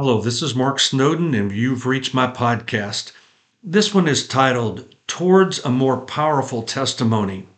Hello, 0.00 0.20
this 0.20 0.42
is 0.42 0.54
Mark 0.54 0.78
Snowden, 0.78 1.34
and 1.34 1.50
you've 1.50 1.84
reached 1.84 2.14
my 2.14 2.28
podcast. 2.28 3.10
This 3.64 3.92
one 3.92 4.06
is 4.06 4.28
titled 4.28 4.84
Towards 5.08 5.58
a 5.64 5.70
More 5.70 5.96
Powerful 5.96 6.62
Testimony. 6.62 7.48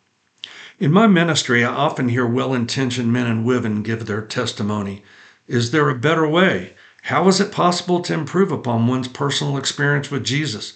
In 0.78 0.90
my 0.90 1.06
ministry, 1.06 1.62
I 1.62 1.70
often 1.70 2.08
hear 2.08 2.26
well 2.26 2.54
intentioned 2.54 3.12
men 3.12 3.26
and 3.26 3.44
women 3.44 3.82
give 3.82 4.06
their 4.06 4.22
testimony. 4.22 5.04
Is 5.48 5.70
there 5.70 5.90
a 5.90 5.94
better 5.94 6.26
way? 6.26 6.72
How 7.02 7.28
is 7.28 7.42
it 7.42 7.52
possible 7.52 8.00
to 8.00 8.14
improve 8.14 8.50
upon 8.50 8.86
one's 8.86 9.08
personal 9.08 9.58
experience 9.58 10.10
with 10.10 10.24
Jesus? 10.24 10.72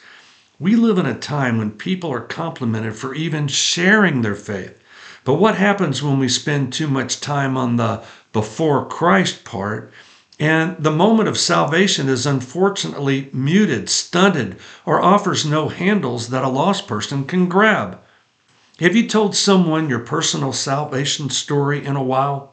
We 0.60 0.76
live 0.76 0.98
in 0.98 1.06
a 1.06 1.18
time 1.18 1.56
when 1.56 1.70
people 1.70 2.12
are 2.12 2.20
complimented 2.20 2.94
for 2.94 3.14
even 3.14 3.48
sharing 3.48 4.20
their 4.20 4.36
faith. 4.36 4.78
But 5.24 5.36
what 5.36 5.54
happens 5.54 6.02
when 6.02 6.18
we 6.18 6.28
spend 6.28 6.74
too 6.74 6.88
much 6.88 7.22
time 7.22 7.56
on 7.56 7.76
the 7.76 8.04
before 8.34 8.86
Christ 8.86 9.44
part 9.44 9.90
and 10.40 10.76
the 10.78 10.90
moment 10.90 11.28
of 11.28 11.38
salvation 11.38 12.08
is 12.08 12.26
unfortunately 12.26 13.28
muted, 13.32 13.88
stunted, 13.88 14.56
or 14.84 15.00
offers 15.00 15.46
no 15.46 15.68
handles 15.68 16.30
that 16.30 16.42
a 16.42 16.48
lost 16.48 16.88
person 16.88 17.24
can 17.24 17.48
grab. 17.48 18.00
Have 18.80 18.96
you 18.96 19.06
told 19.08 19.36
someone 19.36 19.88
your 19.88 20.00
personal 20.00 20.52
salvation 20.52 21.30
story 21.30 21.86
in 21.86 21.94
a 21.94 22.02
while? 22.02 22.52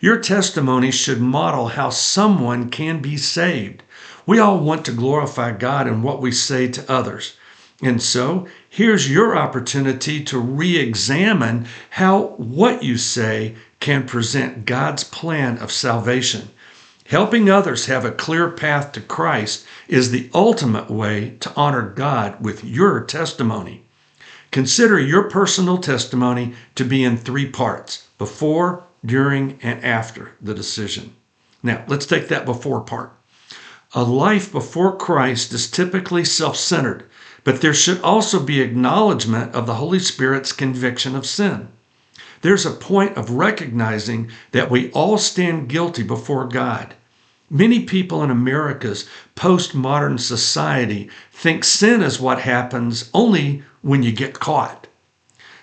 Your 0.00 0.18
testimony 0.18 0.90
should 0.90 1.20
model 1.20 1.68
how 1.68 1.90
someone 1.90 2.68
can 2.68 3.00
be 3.00 3.16
saved. 3.16 3.84
We 4.26 4.40
all 4.40 4.58
want 4.58 4.84
to 4.86 4.92
glorify 4.92 5.52
God 5.52 5.86
in 5.86 6.02
what 6.02 6.20
we 6.20 6.32
say 6.32 6.66
to 6.66 6.90
others. 6.90 7.34
And 7.80 8.02
so, 8.02 8.48
here's 8.68 9.10
your 9.10 9.36
opportunity 9.36 10.24
to 10.24 10.38
re 10.38 10.76
examine 10.78 11.66
how 11.90 12.34
what 12.38 12.82
you 12.82 12.98
say 12.98 13.54
can 13.78 14.04
present 14.04 14.64
God's 14.64 15.04
plan 15.04 15.58
of 15.58 15.70
salvation. 15.70 16.50
Helping 17.10 17.50
others 17.50 17.86
have 17.86 18.04
a 18.04 18.12
clear 18.12 18.48
path 18.48 18.92
to 18.92 19.00
Christ 19.00 19.66
is 19.88 20.12
the 20.12 20.30
ultimate 20.32 20.88
way 20.88 21.30
to 21.40 21.52
honor 21.56 21.82
God 21.82 22.40
with 22.40 22.62
your 22.62 23.00
testimony. 23.00 23.82
Consider 24.52 24.96
your 24.96 25.24
personal 25.24 25.78
testimony 25.78 26.54
to 26.76 26.84
be 26.84 27.02
in 27.02 27.16
three 27.16 27.46
parts 27.46 28.06
before, 28.16 28.84
during, 29.04 29.58
and 29.60 29.84
after 29.84 30.36
the 30.40 30.54
decision. 30.54 31.12
Now, 31.64 31.82
let's 31.88 32.06
take 32.06 32.28
that 32.28 32.44
before 32.44 32.80
part. 32.80 33.12
A 33.92 34.04
life 34.04 34.52
before 34.52 34.96
Christ 34.96 35.52
is 35.52 35.68
typically 35.68 36.24
self 36.24 36.56
centered, 36.56 37.06
but 37.42 37.60
there 37.60 37.74
should 37.74 38.00
also 38.02 38.38
be 38.38 38.60
acknowledgement 38.60 39.52
of 39.52 39.66
the 39.66 39.74
Holy 39.74 39.98
Spirit's 39.98 40.52
conviction 40.52 41.16
of 41.16 41.26
sin. 41.26 41.70
There's 42.42 42.64
a 42.64 42.70
point 42.70 43.16
of 43.16 43.30
recognizing 43.30 44.30
that 44.52 44.70
we 44.70 44.92
all 44.92 45.18
stand 45.18 45.68
guilty 45.68 46.04
before 46.04 46.46
God. 46.46 46.94
Many 47.52 47.80
people 47.80 48.22
in 48.22 48.30
America's 48.30 49.08
postmodern 49.34 50.20
society 50.20 51.10
think 51.32 51.64
sin 51.64 52.00
is 52.00 52.20
what 52.20 52.42
happens 52.42 53.10
only 53.12 53.64
when 53.82 54.04
you 54.04 54.12
get 54.12 54.38
caught. 54.38 54.86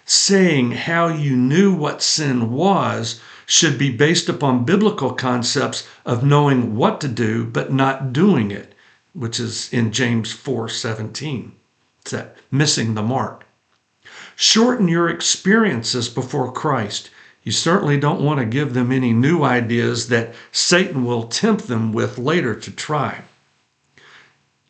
Saying 0.04 0.72
how 0.72 1.08
you 1.08 1.38
knew 1.38 1.74
what 1.74 2.04
sin 2.04 2.52
was 2.52 3.22
should 3.46 3.78
be 3.78 3.90
based 3.90 4.28
upon 4.28 4.66
biblical 4.66 5.14
concepts 5.14 5.88
of 6.06 6.26
knowing 6.26 6.76
what 6.76 7.00
to 7.00 7.08
do 7.08 7.46
but 7.46 7.72
not 7.72 8.12
doing 8.12 8.52
it, 8.52 8.76
which 9.14 9.40
is 9.40 9.72
in 9.72 9.94
James 9.94 10.34
4:17. 10.34 11.54
It's 12.02 12.12
that 12.12 12.36
missing 12.52 12.96
the 12.96 13.02
mark. 13.02 13.46
Shorten 14.36 14.90
your 14.90 15.08
experiences 15.08 16.10
before 16.10 16.52
Christ 16.52 17.12
you 17.48 17.53
certainly 17.53 17.98
don't 17.98 18.20
want 18.20 18.42
to 18.42 18.45
give 18.45 18.73
them 18.73 18.92
any 18.92 19.14
new 19.14 19.42
ideas 19.42 20.09
that 20.09 20.36
Satan 20.52 21.06
will 21.06 21.23
tempt 21.23 21.70
them 21.70 21.94
with 21.94 22.17
later 22.17 22.53
to 22.53 22.70
try. 22.70 23.22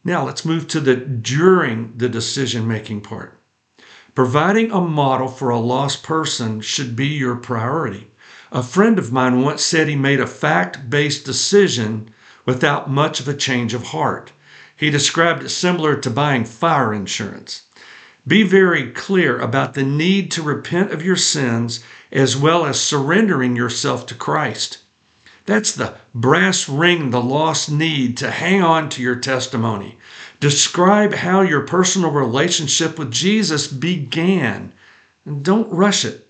Now 0.03 0.23
let's 0.23 0.45
move 0.45 0.67
to 0.67 0.79
the 0.79 0.95
during 0.95 1.97
the 1.97 2.07
decision 2.07 2.67
making 2.67 3.01
part. 3.01 3.35
Providing 4.13 4.69
a 4.69 4.79
model 4.79 5.27
for 5.27 5.49
a 5.49 5.57
lost 5.57 6.03
person 6.03 6.61
should 6.61 6.95
be 6.95 7.07
your 7.07 7.35
priority. 7.35 8.11
A 8.51 8.61
friend 8.61 8.99
of 8.99 9.11
mine 9.11 9.41
once 9.41 9.63
said 9.63 9.87
he 9.87 9.95
made 9.95 10.19
a 10.19 10.27
fact 10.27 10.87
based 10.87 11.25
decision 11.25 12.11
without 12.45 12.91
much 12.91 13.19
of 13.19 13.27
a 13.27 13.33
change 13.33 13.73
of 13.73 13.85
heart. 13.85 14.33
He 14.75 14.91
described 14.91 15.41
it 15.41 15.49
similar 15.49 15.95
to 15.95 16.11
buying 16.11 16.45
fire 16.45 16.93
insurance. 16.93 17.63
Be 18.27 18.43
very 18.43 18.91
clear 18.91 19.39
about 19.39 19.73
the 19.73 19.83
need 19.83 20.29
to 20.31 20.43
repent 20.43 20.91
of 20.91 21.01
your 21.01 21.15
sins 21.15 21.83
as 22.11 22.37
well 22.37 22.65
as 22.65 22.79
surrendering 22.79 23.55
yourself 23.55 24.05
to 24.07 24.15
Christ. 24.15 24.79
That's 25.45 25.71
the 25.71 25.95
brass 26.13 26.67
ring 26.67 27.11
the 27.11 27.21
lost 27.21 27.71
need 27.71 28.17
to 28.17 28.31
hang 28.31 28.61
on 28.61 28.89
to 28.89 29.01
your 29.01 29.15
testimony. 29.15 29.97
Describe 30.39 31.13
how 31.13 31.41
your 31.41 31.61
personal 31.61 32.11
relationship 32.11 32.99
with 32.99 33.11
Jesus 33.11 33.67
began. 33.67 34.73
And 35.25 35.43
don't 35.43 35.71
rush 35.71 36.03
it. 36.05 36.27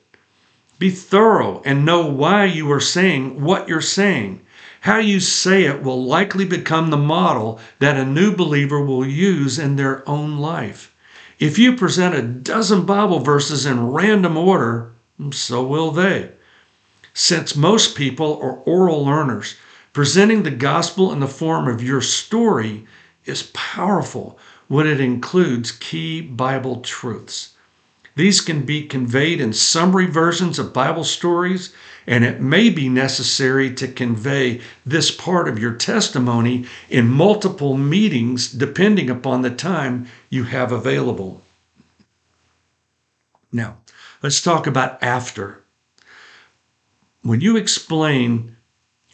Be 0.80 0.92
thorough 0.92 1.64
and 1.66 1.84
know 1.84 2.06
why 2.06 2.46
you 2.46 2.72
are 2.72 2.80
saying 2.80 3.42
what 3.42 3.68
you're 3.68 3.82
saying. 3.82 4.42
How 4.82 5.00
you 5.00 5.20
say 5.20 5.64
it 5.64 5.82
will 5.82 6.04
likely 6.04 6.46
become 6.46 6.92
the 6.92 6.98
model 6.98 7.60
that 7.80 7.98
a 7.98 8.06
new 8.06 8.36
believer 8.36 8.80
will 8.80 9.06
use 9.06 9.58
in 9.58 9.76
their 9.76 10.08
own 10.08 10.38
life. 10.38 10.94
If 11.40 11.58
you 11.58 11.76
present 11.76 12.16
a 12.16 12.22
dozen 12.22 12.86
Bible 12.86 13.20
verses 13.20 13.66
in 13.66 13.92
random 13.92 14.38
order, 14.38 14.92
Mm, 15.20 15.34
so 15.34 15.64
will 15.64 15.92
they. 15.92 16.32
Since 17.14 17.56
most 17.56 17.96
people 17.96 18.40
are 18.42 18.58
oral 18.66 19.04
learners, 19.06 19.56
presenting 19.94 20.44
the 20.44 20.52
gospel 20.52 21.12
in 21.12 21.20
the 21.20 21.28
form 21.28 21.68
of 21.68 21.82
your 21.82 22.02
story 22.02 22.86
is 23.26 23.52
powerful 23.54 24.38
when 24.68 24.86
it 24.86 25.00
includes 25.00 25.72
key 25.72 26.22
Bible 26.22 26.82
truths. 26.82 27.56
These 28.16 28.42
can 28.42 28.64
be 28.64 28.84
conveyed 28.84 29.40
in 29.40 29.54
summary 29.54 30.08
versions 30.08 30.58
of 30.58 30.74
Bible 30.74 31.04
stories, 31.04 31.72
and 32.08 32.24
it 32.24 32.42
may 32.42 32.70
be 32.70 32.90
necessary 32.90 33.74
to 33.76 33.88
convey 33.88 34.62
this 34.86 35.12
part 35.12 35.48
of 35.48 35.60
your 35.60 35.74
testimony 35.74 36.66
in 36.90 37.08
multiple 37.08 37.78
meetings 37.78 38.52
depending 38.52 39.10
upon 39.10 39.42
the 39.42 39.52
time 39.52 40.08
you 40.30 40.46
have 40.46 40.72
available. 40.72 41.44
Now, 43.52 43.78
let's 44.22 44.42
talk 44.42 44.68
about 44.68 45.02
after. 45.04 45.64
When 47.22 47.42
you 47.42 47.58
explain 47.58 48.56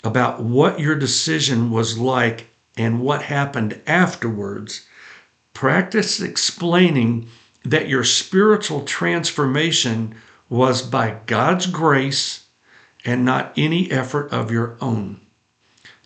about 0.03 0.41
what 0.41 0.79
your 0.79 0.95
decision 0.95 1.71
was 1.71 1.97
like 1.97 2.47
and 2.77 3.01
what 3.01 3.23
happened 3.23 3.81
afterwards, 3.87 4.85
practice 5.53 6.19
explaining 6.19 7.27
that 7.63 7.87
your 7.87 8.03
spiritual 8.03 8.83
transformation 8.83 10.15
was 10.49 10.81
by 10.81 11.17
God's 11.25 11.65
grace 11.67 12.45
and 13.05 13.25
not 13.25 13.53
any 13.57 13.89
effort 13.91 14.31
of 14.31 14.51
your 14.51 14.77
own. 14.81 15.19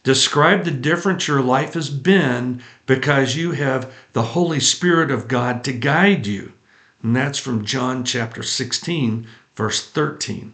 Describe 0.04 0.64
the 0.64 0.72
difference 0.72 1.28
your 1.28 1.42
life 1.42 1.74
has 1.74 1.90
been 1.90 2.62
because 2.86 3.36
you 3.36 3.52
have 3.52 3.94
the 4.14 4.22
Holy 4.22 4.60
Spirit 4.60 5.12
of 5.12 5.28
God 5.28 5.64
to 5.66 5.74
guide 5.74 6.26
you. 6.26 6.54
And 7.04 7.16
that's 7.16 7.40
from 7.40 7.66
John 7.66 8.04
chapter 8.04 8.44
16, 8.44 9.28
verse 9.56 9.88
13. 9.88 10.54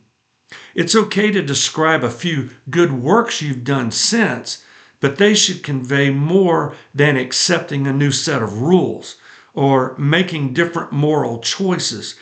It's 0.76 0.96
okay 0.96 1.32
to 1.32 1.42
describe 1.42 2.04
a 2.04 2.12
few 2.12 2.52
good 2.70 2.92
works 2.92 3.42
you've 3.42 3.64
done 3.64 3.92
since, 3.92 4.64
but 5.00 5.18
they 5.18 5.34
should 5.34 5.64
convey 5.64 6.10
more 6.10 6.76
than 6.94 7.18
accepting 7.18 7.88
a 7.88 7.94
new 7.94 8.12
set 8.12 8.44
of 8.44 8.62
rules 8.62 9.18
or 9.54 9.96
making 9.98 10.54
different 10.54 10.92
moral 10.92 11.40
choices, 11.40 12.16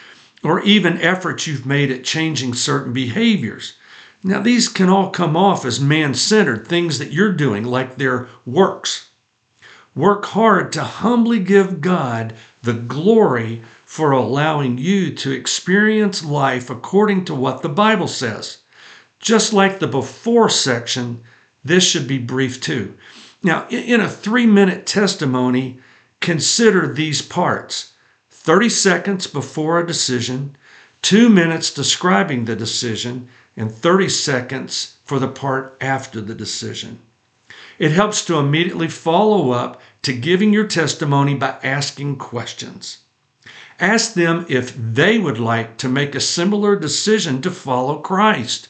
or 0.43 0.61
even 0.61 0.99
efforts 1.01 1.47
you've 1.47 1.65
made 1.65 1.91
at 1.91 2.03
changing 2.03 2.53
certain 2.53 2.93
behaviors. 2.93 3.73
Now, 4.23 4.41
these 4.41 4.67
can 4.67 4.89
all 4.89 5.09
come 5.09 5.35
off 5.35 5.65
as 5.65 5.79
man 5.79 6.13
centered 6.13 6.67
things 6.67 6.99
that 6.99 7.11
you're 7.11 7.31
doing, 7.31 7.63
like 7.63 7.95
they're 7.95 8.27
works. 8.45 9.09
Work 9.95 10.25
hard 10.25 10.71
to 10.73 10.83
humbly 10.83 11.39
give 11.39 11.81
God 11.81 12.33
the 12.63 12.73
glory 12.73 13.61
for 13.91 14.11
allowing 14.11 14.77
you 14.77 15.13
to 15.13 15.31
experience 15.31 16.23
life 16.23 16.69
according 16.69 17.25
to 17.25 17.35
what 17.35 17.61
the 17.61 17.69
Bible 17.69 18.07
says. 18.07 18.59
Just 19.19 19.53
like 19.53 19.79
the 19.79 19.87
before 19.87 20.49
section, 20.49 21.23
this 21.63 21.83
should 21.83 22.07
be 22.07 22.17
brief 22.17 22.61
too. 22.61 22.97
Now, 23.43 23.67
in 23.69 23.99
a 23.99 24.09
three 24.09 24.45
minute 24.45 24.85
testimony, 24.85 25.79
Consider 26.21 26.93
these 26.93 27.23
parts 27.23 27.93
30 28.29 28.69
seconds 28.69 29.25
before 29.25 29.79
a 29.79 29.87
decision, 29.87 30.55
two 31.01 31.29
minutes 31.29 31.73
describing 31.73 32.45
the 32.45 32.55
decision, 32.55 33.27
and 33.57 33.71
30 33.71 34.07
seconds 34.07 34.97
for 35.03 35.17
the 35.17 35.27
part 35.27 35.75
after 35.81 36.21
the 36.21 36.35
decision. 36.35 36.99
It 37.79 37.91
helps 37.91 38.23
to 38.25 38.37
immediately 38.37 38.87
follow 38.87 39.49
up 39.49 39.81
to 40.03 40.13
giving 40.13 40.53
your 40.53 40.67
testimony 40.67 41.33
by 41.33 41.57
asking 41.63 42.17
questions. 42.17 42.99
Ask 43.79 44.13
them 44.13 44.45
if 44.49 44.75
they 44.75 45.17
would 45.17 45.39
like 45.39 45.77
to 45.77 45.87
make 45.89 46.13
a 46.13 46.19
similar 46.19 46.75
decision 46.75 47.41
to 47.41 47.51
follow 47.51 47.99
Christ. 47.99 48.67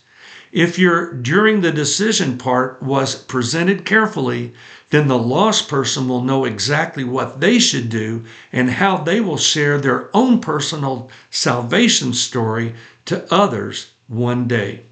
If 0.51 0.77
your 0.77 1.13
during 1.13 1.61
the 1.61 1.71
decision 1.71 2.37
part 2.37 2.83
was 2.83 3.15
presented 3.15 3.85
carefully, 3.85 4.53
then 4.89 5.07
the 5.07 5.17
lost 5.17 5.69
person 5.69 6.07
will 6.07 6.21
know 6.21 6.43
exactly 6.45 7.03
what 7.03 7.39
they 7.39 7.57
should 7.57 7.89
do 7.89 8.25
and 8.51 8.69
how 8.69 8.97
they 8.97 9.21
will 9.21 9.37
share 9.37 9.79
their 9.79 10.15
own 10.15 10.41
personal 10.41 11.09
salvation 11.29 12.13
story 12.13 12.75
to 13.05 13.25
others 13.33 13.91
one 14.07 14.47
day. 14.47 14.83